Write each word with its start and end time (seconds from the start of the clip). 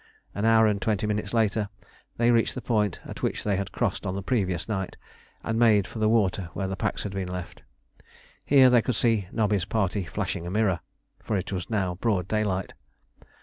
An 0.33 0.45
hour 0.45 0.65
and 0.65 0.81
twenty 0.81 1.05
minutes 1.05 1.31
later 1.31 1.69
they 2.17 2.31
reached 2.31 2.55
the 2.55 2.59
point 2.63 2.99
at 3.05 3.21
which 3.21 3.43
they 3.43 3.55
had 3.55 3.71
crossed 3.71 4.03
on 4.03 4.15
the 4.15 4.23
previous 4.23 4.67
night, 4.67 4.97
and 5.43 5.59
made 5.59 5.85
for 5.85 5.99
the 5.99 6.09
water 6.09 6.49
where 6.55 6.67
the 6.67 6.75
packs 6.75 7.03
had 7.03 7.11
been 7.11 7.27
left. 7.27 7.61
Here 8.43 8.71
they 8.71 8.81
could 8.81 8.95
see 8.95 9.27
Nobby's 9.31 9.65
party 9.65 10.03
flashing 10.05 10.47
a 10.47 10.49
mirror: 10.49 10.79
for 11.21 11.37
it 11.37 11.51
was 11.51 11.69
now 11.69 11.93
broad 11.93 12.27
daylight. 12.27 12.73